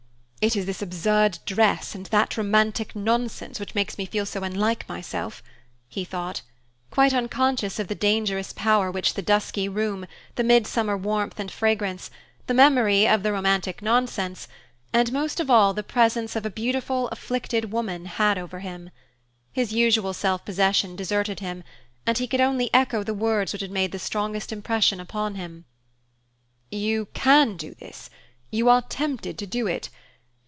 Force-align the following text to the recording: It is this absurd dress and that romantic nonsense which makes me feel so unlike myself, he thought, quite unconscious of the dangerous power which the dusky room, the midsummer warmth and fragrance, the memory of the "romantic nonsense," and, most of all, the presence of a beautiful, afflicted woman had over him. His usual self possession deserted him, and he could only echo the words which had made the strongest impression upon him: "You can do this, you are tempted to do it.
It 0.43 0.55
is 0.55 0.65
this 0.65 0.81
absurd 0.81 1.37
dress 1.45 1.93
and 1.93 2.07
that 2.07 2.35
romantic 2.35 2.95
nonsense 2.95 3.59
which 3.59 3.75
makes 3.75 3.99
me 3.99 4.07
feel 4.07 4.25
so 4.25 4.41
unlike 4.41 4.89
myself, 4.89 5.43
he 5.87 6.03
thought, 6.03 6.41
quite 6.89 7.13
unconscious 7.13 7.77
of 7.77 7.87
the 7.89 7.93
dangerous 7.93 8.51
power 8.51 8.89
which 8.89 9.13
the 9.13 9.21
dusky 9.21 9.69
room, 9.69 10.07
the 10.33 10.43
midsummer 10.43 10.97
warmth 10.97 11.39
and 11.39 11.51
fragrance, 11.51 12.09
the 12.47 12.55
memory 12.55 13.07
of 13.07 13.21
the 13.21 13.31
"romantic 13.31 13.83
nonsense," 13.83 14.47
and, 14.91 15.13
most 15.13 15.39
of 15.39 15.51
all, 15.51 15.75
the 15.75 15.83
presence 15.83 16.35
of 16.35 16.43
a 16.43 16.49
beautiful, 16.49 17.07
afflicted 17.09 17.71
woman 17.71 18.05
had 18.05 18.39
over 18.39 18.61
him. 18.61 18.89
His 19.53 19.71
usual 19.73 20.11
self 20.11 20.43
possession 20.43 20.95
deserted 20.95 21.39
him, 21.39 21.63
and 22.03 22.17
he 22.17 22.25
could 22.25 22.41
only 22.41 22.73
echo 22.73 23.03
the 23.03 23.13
words 23.13 23.53
which 23.53 23.61
had 23.61 23.69
made 23.69 23.91
the 23.91 23.99
strongest 23.99 24.51
impression 24.51 24.99
upon 24.99 25.35
him: 25.35 25.65
"You 26.71 27.09
can 27.13 27.57
do 27.57 27.75
this, 27.75 28.09
you 28.49 28.69
are 28.69 28.81
tempted 28.81 29.37
to 29.37 29.45
do 29.45 29.67
it. 29.67 29.89